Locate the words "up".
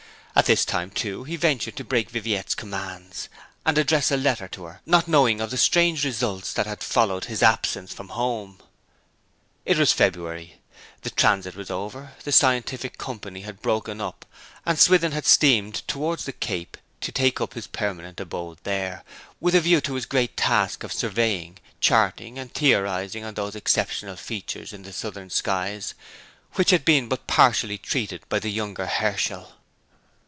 13.99-14.25, 17.41-17.53